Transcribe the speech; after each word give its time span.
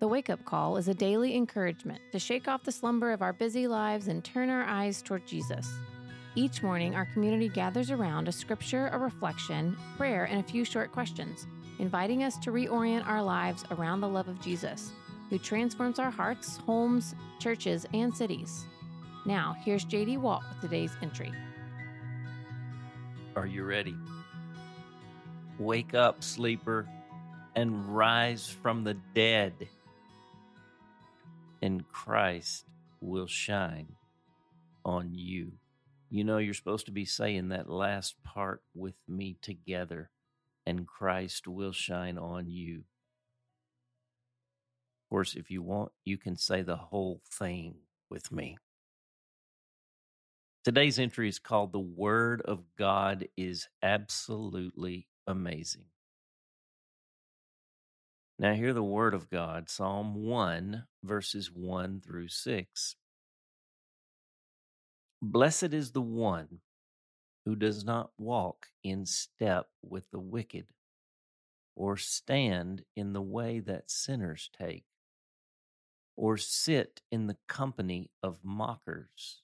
The 0.00 0.06
Wake 0.06 0.30
Up 0.30 0.44
Call 0.44 0.76
is 0.76 0.86
a 0.86 0.94
daily 0.94 1.34
encouragement 1.34 2.00
to 2.12 2.20
shake 2.20 2.46
off 2.46 2.62
the 2.62 2.70
slumber 2.70 3.10
of 3.10 3.20
our 3.20 3.32
busy 3.32 3.66
lives 3.66 4.06
and 4.06 4.22
turn 4.22 4.48
our 4.48 4.62
eyes 4.62 5.02
toward 5.02 5.26
Jesus. 5.26 5.68
Each 6.36 6.62
morning, 6.62 6.94
our 6.94 7.06
community 7.06 7.48
gathers 7.48 7.90
around 7.90 8.28
a 8.28 8.32
scripture, 8.32 8.90
a 8.92 8.98
reflection, 8.98 9.76
prayer, 9.96 10.26
and 10.26 10.38
a 10.38 10.48
few 10.48 10.64
short 10.64 10.92
questions, 10.92 11.48
inviting 11.80 12.22
us 12.22 12.38
to 12.38 12.52
reorient 12.52 13.08
our 13.08 13.20
lives 13.20 13.64
around 13.72 14.00
the 14.00 14.08
love 14.08 14.28
of 14.28 14.40
Jesus, 14.40 14.92
who 15.30 15.38
transforms 15.38 15.98
our 15.98 16.12
hearts, 16.12 16.58
homes, 16.58 17.16
churches, 17.40 17.84
and 17.92 18.16
cities. 18.16 18.66
Now, 19.26 19.56
here's 19.64 19.84
JD 19.84 20.18
Walt 20.18 20.44
with 20.48 20.60
today's 20.60 20.96
entry. 21.02 21.32
Are 23.34 23.46
you 23.46 23.64
ready? 23.64 23.96
Wake 25.58 25.94
up, 25.94 26.22
sleeper, 26.22 26.86
and 27.56 27.96
rise 27.96 28.46
from 28.46 28.84
the 28.84 28.94
dead, 28.94 29.66
and 31.62 31.86
Christ 31.88 32.64
will 33.00 33.26
shine 33.26 33.94
on 34.84 35.14
you. 35.14 35.52
You 36.10 36.24
know, 36.24 36.38
you're 36.38 36.54
supposed 36.54 36.86
to 36.86 36.92
be 36.92 37.04
saying 37.04 37.50
that 37.50 37.70
last 37.70 38.16
part 38.24 38.62
with 38.74 38.94
me 39.06 39.36
together, 39.42 40.10
and 40.66 40.86
Christ 40.86 41.46
will 41.46 41.72
shine 41.72 42.18
on 42.18 42.48
you. 42.48 42.78
Of 42.78 43.00
course, 45.10 45.34
if 45.34 45.50
you 45.50 45.62
want, 45.62 45.92
you 46.04 46.18
can 46.18 46.36
say 46.36 46.62
the 46.62 46.76
whole 46.76 47.20
thing 47.30 47.76
with 48.10 48.32
me. 48.32 48.58
Today's 50.64 50.98
entry 50.98 51.28
is 51.28 51.38
called 51.38 51.72
The 51.72 51.78
Word 51.78 52.42
of 52.42 52.62
God 52.78 53.28
is 53.36 53.68
Absolutely 53.82 55.06
Amazing. 55.26 55.84
Now, 58.40 58.54
hear 58.54 58.72
the 58.72 58.84
Word 58.84 59.14
of 59.14 59.30
God, 59.30 59.68
Psalm 59.68 60.14
1, 60.14 60.84
verses 61.02 61.50
1 61.52 62.00
through 62.00 62.28
6. 62.28 62.94
Blessed 65.20 65.74
is 65.74 65.90
the 65.90 66.00
one 66.00 66.60
who 67.44 67.56
does 67.56 67.84
not 67.84 68.12
walk 68.16 68.68
in 68.84 69.06
step 69.06 69.66
with 69.82 70.08
the 70.12 70.20
wicked, 70.20 70.66
or 71.74 71.96
stand 71.96 72.84
in 72.94 73.12
the 73.12 73.20
way 73.20 73.58
that 73.58 73.90
sinners 73.90 74.50
take, 74.56 74.84
or 76.16 76.36
sit 76.36 77.02
in 77.10 77.26
the 77.26 77.38
company 77.48 78.12
of 78.22 78.44
mockers, 78.44 79.42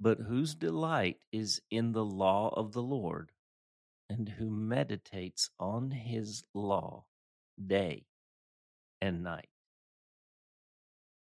but 0.00 0.18
whose 0.18 0.56
delight 0.56 1.20
is 1.30 1.62
in 1.70 1.92
the 1.92 2.04
law 2.04 2.52
of 2.56 2.72
the 2.72 2.82
Lord, 2.82 3.30
and 4.10 4.28
who 4.28 4.50
meditates 4.50 5.50
on 5.60 5.92
his 5.92 6.42
law 6.52 7.04
day 7.64 8.06
and 9.00 9.22
night. 9.22 9.48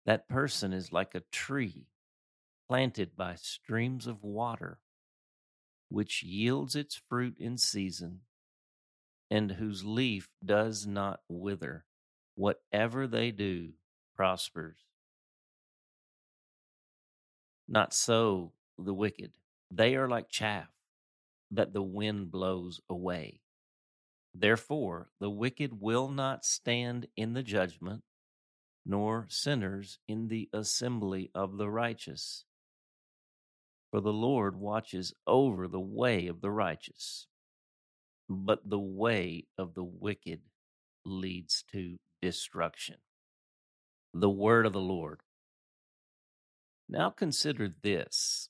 That 0.06 0.30
person 0.30 0.72
is 0.72 0.92
like 0.92 1.16
a 1.16 1.24
tree 1.32 1.88
planted 2.68 3.16
by 3.16 3.36
streams 3.36 4.08
of 4.08 4.24
water, 4.24 4.80
which 5.90 6.24
yields 6.24 6.76
its 6.76 7.02
fruit 7.10 7.38
in 7.40 7.58
season, 7.58 8.22
and 9.32 9.52
whose 9.52 9.84
leaf 9.84 10.30
does 10.44 10.86
not 10.86 11.22
wither. 11.28 11.86
Whatever 12.36 13.08
they 13.08 13.32
do 13.32 13.70
prospers. 14.16 14.78
Not 17.68 17.94
so 17.94 18.52
the 18.78 18.94
wicked. 18.94 19.32
They 19.72 19.96
are 19.96 20.08
like 20.08 20.30
chaff 20.30 20.70
that 21.52 21.74
the 21.74 21.82
wind 21.82 22.32
blows 22.32 22.82
away. 22.90 23.42
Therefore, 24.38 25.10
the 25.22 25.30
wicked 25.30 25.80
will 25.80 26.10
not 26.10 26.44
stand 26.44 27.08
in 27.16 27.34
the 27.34 27.44
judgment, 27.44 28.04
nor 28.86 29.28
sinners 29.30 29.98
in 30.10 30.28
the 30.28 30.50
assembly 30.52 31.32
of 31.34 31.58
the 31.58 31.70
righteous. 31.70 32.44
For 33.92 34.02
the 34.02 34.12
Lord 34.12 34.58
watches 34.58 35.14
over 35.26 35.70
the 35.70 35.80
way 35.80 36.28
of 36.28 36.42
the 36.42 36.52
righteous, 36.52 37.28
but 38.28 38.70
the 38.70 38.80
way 38.80 39.46
of 39.58 39.74
the 39.74 39.86
wicked 39.86 40.42
leads 41.06 41.64
to 41.72 41.96
destruction. 42.22 42.98
The 44.14 44.30
word 44.30 44.66
of 44.66 44.74
the 44.74 44.82
Lord. 44.82 45.22
Now 46.90 47.10
consider 47.10 47.74
this 47.82 48.50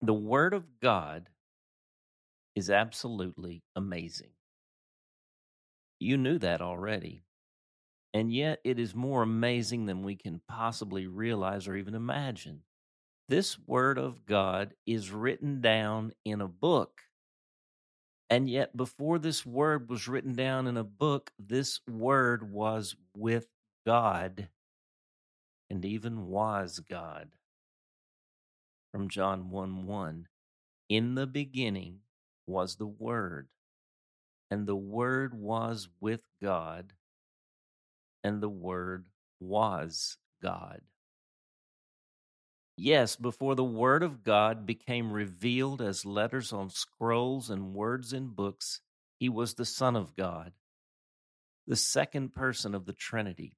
the 0.00 0.14
word 0.14 0.54
of 0.54 0.80
God 0.80 1.28
is 2.54 2.70
absolutely 2.70 3.62
amazing. 3.76 4.30
You 6.00 6.16
knew 6.16 6.38
that 6.38 6.60
already. 6.60 7.22
And 8.14 8.32
yet, 8.32 8.60
it 8.64 8.78
is 8.78 8.94
more 8.94 9.22
amazing 9.22 9.86
than 9.86 10.02
we 10.02 10.16
can 10.16 10.40
possibly 10.48 11.06
realize 11.06 11.68
or 11.68 11.76
even 11.76 11.94
imagine. 11.94 12.62
This 13.28 13.58
Word 13.58 13.98
of 13.98 14.24
God 14.24 14.74
is 14.86 15.10
written 15.10 15.60
down 15.60 16.12
in 16.24 16.40
a 16.40 16.48
book. 16.48 17.02
And 18.30 18.48
yet, 18.48 18.76
before 18.76 19.18
this 19.18 19.44
Word 19.44 19.90
was 19.90 20.08
written 20.08 20.34
down 20.34 20.66
in 20.66 20.76
a 20.76 20.84
book, 20.84 21.30
this 21.38 21.80
Word 21.86 22.50
was 22.50 22.96
with 23.14 23.46
God 23.84 24.48
and 25.70 25.84
even 25.84 26.26
was 26.26 26.80
God. 26.80 27.28
From 28.92 29.08
John 29.08 29.50
1 29.50 29.86
1 29.86 30.28
In 30.88 31.14
the 31.14 31.26
beginning 31.26 32.00
was 32.46 32.76
the 32.76 32.86
Word 32.86 33.48
and 34.50 34.66
the 34.66 34.76
Word 34.76 35.34
was 35.34 35.88
with 36.00 36.22
God, 36.42 36.92
and 38.24 38.42
the 38.42 38.48
Word 38.48 39.06
was 39.40 40.16
God. 40.42 40.80
Yes, 42.76 43.16
before 43.16 43.54
the 43.54 43.64
Word 43.64 44.02
of 44.02 44.22
God 44.22 44.64
became 44.64 45.12
revealed 45.12 45.82
as 45.82 46.06
letters 46.06 46.52
on 46.52 46.70
scrolls 46.70 47.50
and 47.50 47.74
words 47.74 48.12
in 48.12 48.28
books, 48.28 48.80
he 49.18 49.28
was 49.28 49.54
the 49.54 49.64
Son 49.64 49.96
of 49.96 50.14
God, 50.14 50.52
the 51.66 51.76
second 51.76 52.34
person 52.34 52.74
of 52.74 52.86
the 52.86 52.92
Trinity. 52.92 53.56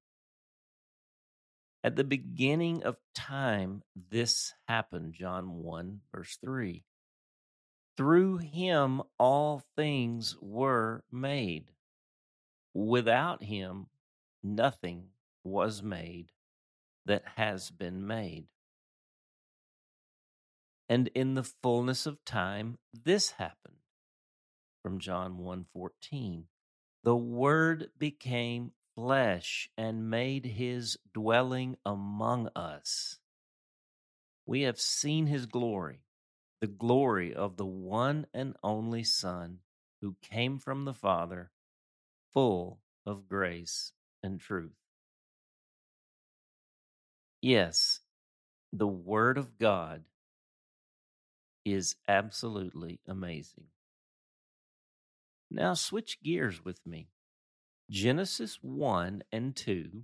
At 1.85 1.97
the 1.97 2.05
beginning 2.05 2.83
of 2.83 2.97
time, 3.15 3.83
this 4.11 4.53
happened, 4.69 5.15
John 5.15 5.63
1, 5.63 6.01
verse 6.15 6.39
3. 6.43 6.85
Through 8.01 8.39
him 8.39 9.03
all 9.19 9.63
things 9.77 10.35
were 10.41 11.05
made. 11.13 11.71
Without 12.73 13.43
him 13.43 13.89
nothing 14.43 15.11
was 15.45 15.83
made 15.83 16.33
that 17.05 17.23
has 17.37 17.71
been 17.71 18.07
made. 18.07 18.47
And 20.89 21.09
in 21.09 21.35
the 21.35 21.45
fullness 21.45 22.07
of 22.07 22.25
time 22.25 22.79
this 22.95 23.33
happened. 23.33 23.83
From 24.83 24.99
John 24.99 25.37
1:14. 25.37 26.47
The 27.03 27.17
word 27.17 27.91
became 27.99 28.73
flesh 28.95 29.69
and 29.77 30.09
made 30.09 30.47
his 30.47 30.97
dwelling 31.13 31.77
among 31.85 32.49
us. 32.57 33.19
We 34.47 34.63
have 34.63 34.81
seen 34.81 35.27
his 35.27 35.45
glory 35.45 36.01
the 36.61 36.67
glory 36.67 37.35
of 37.35 37.57
the 37.57 37.67
one 37.67 38.27
and 38.35 38.57
only 38.63 39.03
Son 39.03 39.59
who 40.01 40.17
came 40.23 40.59
from 40.59 40.85
the 40.85 40.95
Father, 40.95 41.51
full 42.33 42.81
of 43.07 43.29
grace 43.29 43.93
and 44.23 44.41
truth. 44.41 44.77
Yes, 47.41 48.01
the 48.73 48.87
Word 48.87 49.39
of 49.39 49.59
God 49.59 50.05
is 51.65 51.97
absolutely 52.07 53.01
amazing. 53.07 53.65
Now 55.51 55.75
switch 55.75 56.23
gears 56.23 56.65
with 56.65 56.87
me. 56.87 57.09
Genesis 57.91 58.59
1 58.63 59.25
and 59.33 59.57
2, 59.57 60.03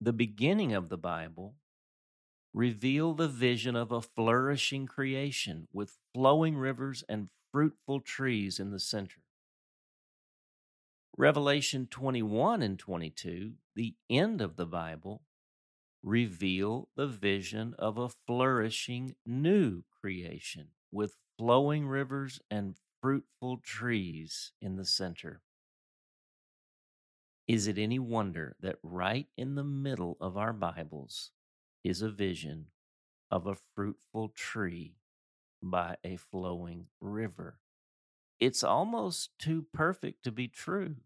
the 0.00 0.12
beginning 0.12 0.72
of 0.72 0.88
the 0.88 0.96
Bible, 0.96 1.56
reveal 2.54 3.14
the 3.14 3.28
vision 3.28 3.76
of 3.76 3.90
a 3.90 4.02
flourishing 4.02 4.86
creation 4.86 5.68
with 5.72 5.98
flowing 6.14 6.56
rivers 6.56 7.02
and 7.08 7.28
fruitful 7.50 8.00
trees 8.00 8.58
in 8.58 8.70
the 8.70 8.80
center. 8.80 9.22
Revelation 11.16 11.86
21 11.90 12.62
and 12.62 12.78
22, 12.78 13.52
the 13.74 13.94
end 14.08 14.40
of 14.40 14.56
the 14.56 14.66
Bible, 14.66 15.22
reveal 16.02 16.88
the 16.96 17.06
vision 17.06 17.74
of 17.78 17.98
a 17.98 18.08
flourishing 18.26 19.14
new 19.26 19.84
creation 20.00 20.68
with 20.90 21.16
flowing 21.38 21.86
rivers 21.86 22.40
and 22.50 22.74
fruitful 23.00 23.58
trees 23.58 24.52
in 24.60 24.76
the 24.76 24.84
center. 24.84 25.42
Is 27.46 27.66
it 27.66 27.78
any 27.78 27.98
wonder 27.98 28.56
that 28.60 28.76
right 28.82 29.26
in 29.36 29.54
the 29.54 29.64
middle 29.64 30.16
of 30.20 30.36
our 30.36 30.52
Bibles, 30.52 31.30
is 31.84 32.02
a 32.02 32.10
vision 32.10 32.66
of 33.30 33.46
a 33.46 33.56
fruitful 33.74 34.28
tree 34.28 34.96
by 35.62 35.96
a 36.04 36.16
flowing 36.16 36.86
river. 37.00 37.58
It's 38.40 38.64
almost 38.64 39.30
too 39.38 39.66
perfect 39.72 40.24
to 40.24 40.32
be 40.32 40.48
true. 40.48 40.96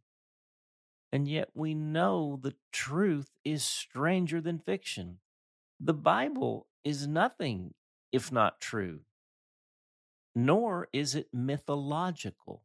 And 1.12 1.28
yet 1.28 1.50
we 1.54 1.74
know 1.74 2.38
the 2.42 2.54
truth 2.72 3.30
is 3.44 3.62
stranger 3.62 4.40
than 4.40 4.58
fiction. 4.58 5.18
The 5.78 5.94
Bible 5.94 6.66
is 6.84 7.06
nothing 7.06 7.74
if 8.12 8.32
not 8.32 8.60
true, 8.60 9.00
nor 10.34 10.88
is 10.92 11.14
it 11.14 11.28
mythological. 11.32 12.62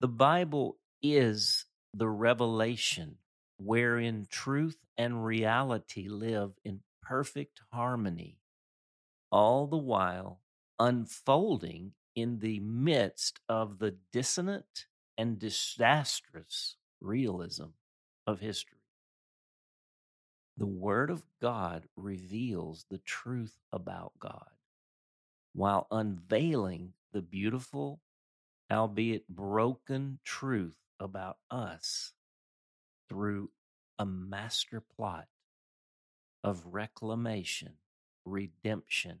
The 0.00 0.08
Bible 0.08 0.78
is 1.02 1.66
the 1.92 2.08
revelation 2.08 3.16
wherein 3.58 4.26
truth 4.30 4.78
and 4.96 5.24
reality 5.24 6.08
live 6.08 6.52
in 6.64 6.80
perfect 7.08 7.62
harmony, 7.72 8.36
all 9.32 9.66
the 9.66 9.78
while 9.78 10.42
unfolding 10.78 11.92
in 12.14 12.38
the 12.40 12.60
midst 12.60 13.40
of 13.48 13.78
the 13.78 13.96
dissonant 14.12 14.84
and 15.16 15.38
disastrous 15.38 16.76
realism 17.00 17.68
of 18.26 18.40
history. 18.40 18.82
The 20.58 20.66
Word 20.66 21.10
of 21.10 21.22
God 21.40 21.84
reveals 21.96 22.84
the 22.90 22.98
truth 22.98 23.56
about 23.72 24.12
God 24.20 24.50
while 25.54 25.86
unveiling 25.90 26.92
the 27.12 27.22
beautiful, 27.22 28.00
albeit 28.70 29.26
broken, 29.28 30.18
truth 30.24 30.76
about 31.00 31.38
us 31.50 32.12
through 33.08 33.50
a 33.98 34.04
master 34.04 34.82
plot 34.94 35.26
of 36.44 36.62
reclamation, 36.66 37.74
redemption, 38.24 39.18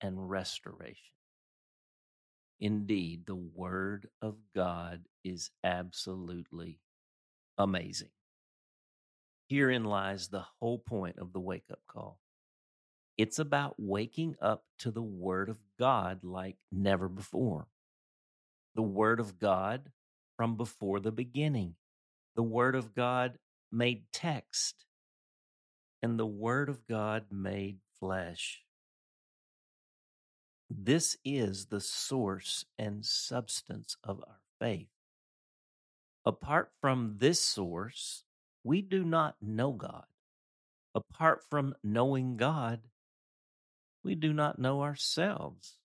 and 0.00 0.30
restoration. 0.30 1.14
Indeed, 2.60 3.26
the 3.26 3.36
Word 3.36 4.08
of 4.22 4.36
God 4.54 5.04
is 5.24 5.50
absolutely 5.64 6.80
amazing. 7.58 8.10
Herein 9.48 9.84
lies 9.84 10.28
the 10.28 10.44
whole 10.60 10.78
point 10.78 11.18
of 11.18 11.32
the 11.32 11.40
wake 11.40 11.66
up 11.70 11.80
call. 11.88 12.18
It's 13.18 13.38
about 13.38 13.74
waking 13.78 14.36
up 14.40 14.64
to 14.78 14.90
the 14.90 15.02
Word 15.02 15.48
of 15.48 15.58
God 15.78 16.24
like 16.24 16.56
never 16.72 17.08
before. 17.08 17.66
The 18.74 18.82
Word 18.82 19.20
of 19.20 19.38
God 19.38 19.90
from 20.36 20.56
before 20.56 21.00
the 21.00 21.12
beginning. 21.12 21.74
The 22.36 22.42
Word 22.42 22.74
of 22.74 22.94
God 22.94 23.38
made 23.72 24.04
text. 24.12 24.86
And 26.02 26.18
the 26.18 26.26
Word 26.26 26.68
of 26.68 26.86
God 26.86 27.26
made 27.30 27.78
flesh. 27.98 28.62
This 30.70 31.16
is 31.24 31.66
the 31.66 31.80
source 31.80 32.64
and 32.78 33.04
substance 33.04 33.96
of 34.04 34.22
our 34.26 34.40
faith. 34.60 34.88
Apart 36.24 36.70
from 36.80 37.16
this 37.18 37.40
source, 37.40 38.24
we 38.62 38.80
do 38.82 39.04
not 39.04 39.36
know 39.42 39.72
God. 39.72 40.04
Apart 40.94 41.42
from 41.50 41.74
knowing 41.82 42.36
God, 42.36 42.80
we 44.04 44.14
do 44.14 44.32
not 44.32 44.58
know 44.58 44.82
ourselves. 44.82 45.78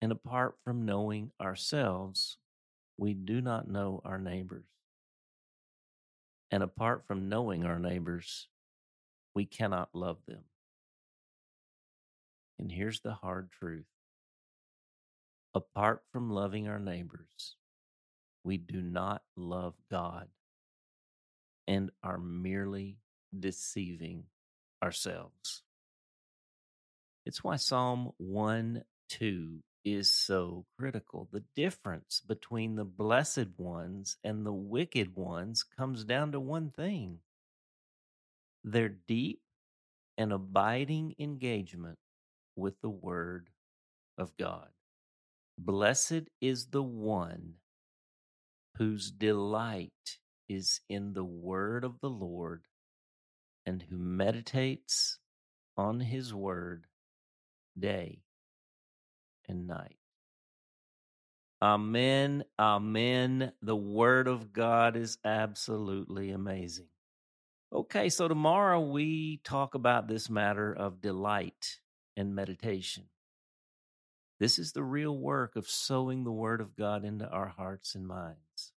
And 0.00 0.12
apart 0.12 0.56
from 0.64 0.84
knowing 0.84 1.30
ourselves, 1.40 2.36
we 2.98 3.14
do 3.14 3.40
not 3.40 3.68
know 3.68 4.02
our 4.04 4.18
neighbors. 4.18 4.66
And 6.50 6.62
apart 6.62 7.04
from 7.06 7.28
knowing 7.28 7.64
our 7.64 7.78
neighbors, 7.78 8.48
we 9.34 9.44
cannot 9.44 9.90
love 9.94 10.18
them. 10.26 10.44
And 12.58 12.70
here's 12.70 13.00
the 13.00 13.14
hard 13.14 13.50
truth 13.50 13.86
apart 15.54 16.02
from 16.12 16.30
loving 16.30 16.68
our 16.68 16.78
neighbors, 16.78 17.56
we 18.44 18.56
do 18.56 18.80
not 18.80 19.22
love 19.36 19.74
God 19.90 20.28
and 21.66 21.90
are 22.02 22.18
merely 22.18 22.98
deceiving 23.38 24.24
ourselves. 24.82 25.62
It's 27.24 27.44
why 27.44 27.56
Psalm 27.56 28.12
1 28.18 28.82
2 29.10 29.62
is 29.84 30.12
so 30.12 30.64
critical. 30.78 31.28
The 31.32 31.44
difference 31.54 32.20
between 32.26 32.76
the 32.76 32.84
blessed 32.84 33.58
ones 33.58 34.16
and 34.24 34.46
the 34.46 34.52
wicked 34.52 35.16
ones 35.16 35.64
comes 35.64 36.04
down 36.04 36.32
to 36.32 36.40
one 36.40 36.70
thing 36.70 37.18
their 38.64 38.88
deep 38.88 39.40
and 40.18 40.32
abiding 40.32 41.14
engagement 41.18 41.98
with 42.56 42.80
the 42.80 42.90
Word 42.90 43.48
of 44.18 44.36
God. 44.36 44.68
Blessed 45.58 46.28
is 46.40 46.66
the 46.66 46.82
one 46.82 47.54
whose 48.76 49.10
delight 49.10 50.18
is 50.48 50.80
in 50.88 51.12
the 51.12 51.24
Word 51.24 51.84
of 51.84 52.00
the 52.00 52.10
Lord 52.10 52.62
and 53.66 53.82
who 53.82 53.96
meditates 53.96 55.18
on 55.76 56.00
His 56.00 56.34
Word 56.34 56.86
day 57.78 58.22
and 59.48 59.66
night. 59.66 59.96
Amen. 61.62 62.44
Amen. 62.58 63.52
The 63.62 63.76
Word 63.76 64.26
of 64.28 64.52
God 64.52 64.96
is 64.96 65.18
absolutely 65.24 66.32
amazing. 66.32 66.91
Okay, 67.74 68.10
so 68.10 68.28
tomorrow 68.28 68.80
we 68.80 69.38
talk 69.44 69.74
about 69.74 70.06
this 70.06 70.28
matter 70.28 70.74
of 70.74 71.00
delight 71.00 71.78
and 72.18 72.34
meditation. 72.34 73.04
This 74.38 74.58
is 74.58 74.72
the 74.72 74.82
real 74.82 75.16
work 75.16 75.56
of 75.56 75.70
sowing 75.70 76.22
the 76.22 76.32
Word 76.32 76.60
of 76.60 76.76
God 76.76 77.02
into 77.02 77.26
our 77.26 77.48
hearts 77.48 77.94
and 77.94 78.06
minds. 78.06 78.72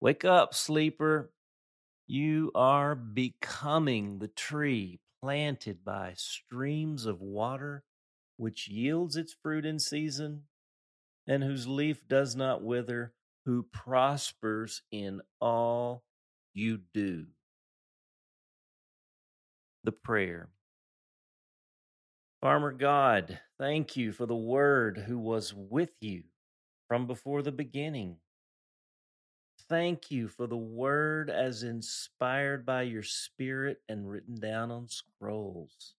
Wake 0.00 0.24
up, 0.24 0.54
sleeper. 0.54 1.30
You 2.06 2.52
are 2.54 2.94
becoming 2.94 4.18
the 4.18 4.28
tree 4.28 5.00
planted 5.20 5.84
by 5.84 6.14
streams 6.16 7.04
of 7.04 7.20
water, 7.20 7.84
which 8.38 8.66
yields 8.66 9.14
its 9.14 9.36
fruit 9.42 9.66
in 9.66 9.78
season, 9.78 10.44
and 11.26 11.44
whose 11.44 11.68
leaf 11.68 12.00
does 12.08 12.34
not 12.34 12.62
wither, 12.62 13.12
who 13.44 13.62
prospers 13.62 14.80
in 14.90 15.20
all 15.38 16.02
you 16.54 16.80
do. 16.94 17.26
The 19.84 19.92
prayer. 19.92 20.48
Farmer 22.40 22.72
God, 22.72 23.40
thank 23.58 23.96
you 23.96 24.12
for 24.12 24.26
the 24.26 24.34
Word 24.34 25.04
who 25.06 25.18
was 25.18 25.54
with 25.54 25.90
you 26.00 26.22
from 26.88 27.06
before 27.06 27.42
the 27.42 27.52
beginning. 27.52 28.16
Thank 29.68 30.10
you 30.10 30.28
for 30.28 30.46
the 30.46 30.56
Word 30.56 31.30
as 31.30 31.62
inspired 31.62 32.66
by 32.66 32.82
your 32.82 33.02
Spirit 33.02 33.78
and 33.88 34.08
written 34.08 34.38
down 34.38 34.70
on 34.70 34.88
scrolls. 34.88 35.94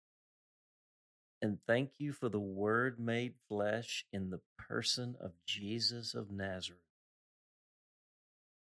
And 1.40 1.58
thank 1.66 1.92
you 1.98 2.12
for 2.12 2.28
the 2.28 2.40
Word 2.40 3.00
made 3.00 3.34
flesh 3.48 4.04
in 4.12 4.30
the 4.30 4.40
person 4.58 5.16
of 5.20 5.32
Jesus 5.46 6.14
of 6.14 6.30
Nazareth. 6.30 6.80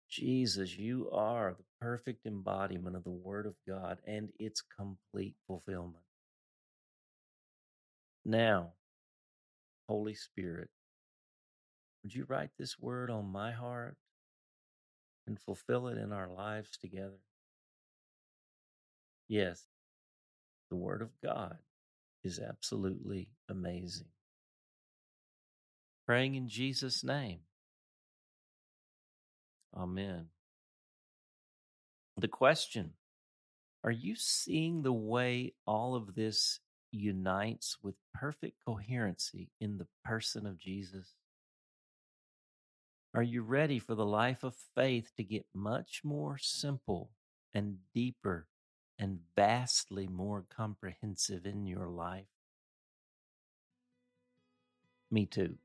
Jesus, 0.09 0.77
you 0.77 1.09
are 1.13 1.55
the 1.57 1.65
perfect 1.85 2.25
embodiment 2.25 2.97
of 2.97 3.05
the 3.05 3.11
Word 3.11 3.45
of 3.45 3.55
God 3.69 3.99
and 4.07 4.31
its 4.39 4.63
complete 4.63 5.35
fulfillment. 5.47 6.03
Now, 8.25 8.73
Holy 9.87 10.15
Spirit, 10.15 10.71
would 12.03 12.15
you 12.15 12.25
write 12.27 12.49
this 12.59 12.79
word 12.79 13.11
on 13.11 13.31
my 13.31 13.53
heart 13.53 13.99
and 15.27 15.39
fulfill 15.39 15.89
it 15.89 15.99
in 15.99 16.11
our 16.11 16.27
lives 16.27 16.71
together? 16.79 17.21
Yes, 19.29 19.63
the 20.71 20.77
Word 20.77 21.03
of 21.03 21.11
God 21.23 21.59
is 22.23 22.41
absolutely 22.41 23.29
amazing. 23.51 24.09
Praying 26.07 26.35
in 26.35 26.49
Jesus' 26.49 27.05
name. 27.05 27.41
Amen. 29.77 30.29
The 32.17 32.29
question 32.29 32.93
Are 33.83 33.91
you 33.91 34.15
seeing 34.17 34.83
the 34.83 34.93
way 34.93 35.55
all 35.67 35.95
of 35.95 36.15
this 36.15 36.61
unites 36.93 37.79
with 37.83 37.97
perfect 38.15 38.57
coherency 38.65 39.51
in 39.61 39.79
the 39.79 39.89
person 40.05 40.47
of 40.47 40.59
Jesus? 40.59 41.15
Are 43.15 43.23
you 43.23 43.43
ready 43.43 43.79
for 43.79 43.95
the 43.95 44.07
life 44.07 44.43
of 44.43 44.55
faith 44.75 45.13
to 45.17 45.25
get 45.25 45.47
much 45.55 46.01
more 46.05 46.39
simple 46.39 47.11
and 47.53 47.79
deeper 47.95 48.49
and 48.99 49.21
vastly 49.37 50.09
more 50.09 50.45
comprehensive 50.51 51.47
in 51.47 51.67
your 51.67 51.89
life? 51.89 52.27
Me 55.11 55.27
too. 55.27 55.57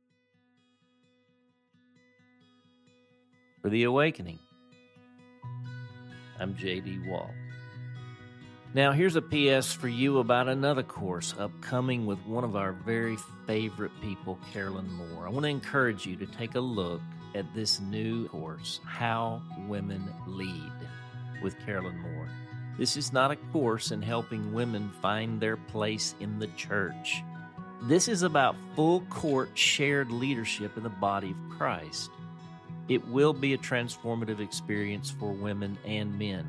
For 3.61 3.69
the 3.69 3.83
awakening, 3.83 4.39
I'm 6.39 6.55
JD 6.55 7.05
Walt. 7.05 7.31
Now, 8.73 8.91
here's 8.91 9.15
a 9.15 9.21
PS 9.21 9.73
for 9.73 9.87
you 9.87 10.19
about 10.19 10.47
another 10.47 10.83
course 10.83 11.33
upcoming 11.37 12.05
with 12.05 12.19
one 12.25 12.43
of 12.43 12.55
our 12.55 12.71
very 12.71 13.17
favorite 13.47 13.91
people, 14.01 14.37
Carolyn 14.53 14.91
Moore. 14.93 15.25
I 15.25 15.29
want 15.29 15.43
to 15.43 15.49
encourage 15.49 16.05
you 16.05 16.15
to 16.17 16.25
take 16.27 16.55
a 16.55 16.59
look 16.59 17.01
at 17.35 17.51
this 17.55 17.79
new 17.79 18.27
course, 18.27 18.79
How 18.85 19.41
Women 19.67 20.07
Lead, 20.27 20.71
with 21.41 21.59
Carolyn 21.65 21.97
Moore. 21.97 22.29
This 22.77 22.95
is 22.95 23.11
not 23.11 23.31
a 23.31 23.35
course 23.51 23.91
in 23.91 24.01
helping 24.01 24.53
women 24.53 24.91
find 25.01 25.41
their 25.41 25.57
place 25.57 26.15
in 26.19 26.39
the 26.39 26.47
church. 26.49 27.23
This 27.81 28.07
is 28.07 28.21
about 28.21 28.55
full 28.75 29.01
court 29.09 29.49
shared 29.55 30.11
leadership 30.11 30.77
in 30.77 30.83
the 30.83 30.89
body 30.89 31.31
of 31.31 31.57
Christ. 31.57 32.11
It 32.89 33.07
will 33.07 33.33
be 33.33 33.53
a 33.53 33.57
transformative 33.57 34.39
experience 34.39 35.11
for 35.11 35.31
women 35.31 35.77
and 35.85 36.17
men. 36.17 36.47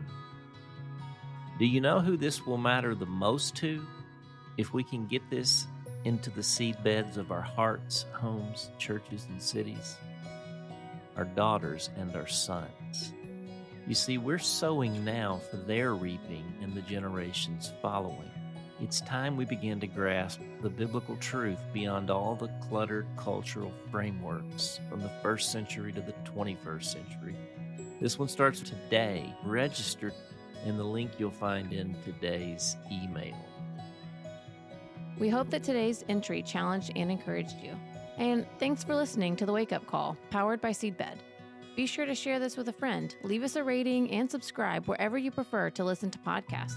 Do 1.59 1.67
you 1.67 1.83
know 1.83 2.01
who 2.01 2.17
this 2.17 2.47
will 2.47 2.57
matter 2.57 2.95
the 2.95 3.05
most 3.05 3.55
to? 3.57 3.87
If 4.57 4.73
we 4.73 4.83
can 4.83 5.07
get 5.07 5.29
this 5.29 5.67
into 6.05 6.31
the 6.31 6.43
seed 6.43 6.83
beds 6.83 7.19
of 7.19 7.31
our 7.31 7.43
hearts, 7.43 8.07
homes, 8.15 8.71
churches, 8.79 9.27
and 9.29 9.43
cities, 9.43 9.97
our 11.17 11.27
daughters 11.27 11.91
and 11.97 12.17
our 12.17 12.27
sons. 12.27 13.13
You 13.87 13.95
see, 13.95 14.17
we're 14.17 14.39
sowing 14.39 15.05
now 15.05 15.41
for 15.51 15.59
their 15.59 15.95
reaping 15.95 16.55
in 16.63 16.75
the 16.75 16.83
generations 16.83 17.73
following. 17.83 18.31
It's 18.83 19.03
time 19.03 19.37
we 19.37 19.45
begin 19.45 19.79
to 19.81 19.87
grasp 19.87 20.41
the 20.63 20.71
biblical 20.71 21.15
truth 21.17 21.59
beyond 21.75 22.11
all 22.11 22.35
the 22.35 22.49
cluttered 22.67 23.07
cultural 23.15 23.73
frameworks 23.91 24.81
from 24.89 25.01
the 25.01 25.13
first 25.23 25.53
century 25.53 25.93
to 25.93 26.01
the 26.01 26.15
21st 26.25 26.85
century. 26.85 27.37
This 28.01 28.19
one 28.19 28.29
starts 28.29 28.61
today. 28.61 29.35
Register 29.45 30.15
in 30.65 30.79
the 30.79 30.85
link 30.85 31.11
you'll 31.19 31.31
find 31.31 31.75
in 31.75 31.95
today's 32.05 32.77
email. 32.91 33.37
We 35.19 35.29
hope 35.29 35.51
that 35.51 35.63
today's 35.63 36.03
entry 36.09 36.43
challenged 36.43 36.93
and 36.97 37.11
encouraged 37.11 37.57
you. 37.63 37.77
And 38.17 38.47
thanks 38.59 38.83
for 38.83 38.97
listening 38.97 39.37
to 39.37 39.47
the 39.47 39.53
Wake 39.53 39.75
Up 39.75 39.87
Call, 39.87 40.17
powered 40.31 40.63
by 40.63 40.71
Seedbed. 40.71 41.19
Be 41.77 41.85
sure 41.85 42.07
to 42.07 42.15
share 42.15 42.39
this 42.39 42.57
with 42.57 42.69
a 42.69 42.73
friend, 42.73 43.15
leave 43.25 43.43
us 43.43 43.57
a 43.57 43.63
rating, 43.63 44.11
and 44.11 44.31
subscribe 44.31 44.87
wherever 44.87 45.19
you 45.19 45.31
prefer 45.31 45.69
to 45.71 45.85
listen 45.85 46.11
to 46.11 46.19
podcasts. 46.21 46.77